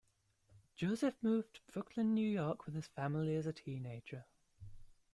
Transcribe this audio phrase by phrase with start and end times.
[0.75, 4.25] Joseph moved to Brooklyn, New York with his family as a teenager.